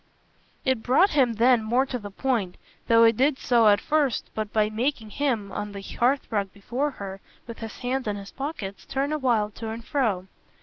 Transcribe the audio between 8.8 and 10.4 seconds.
turn awhile to and fro.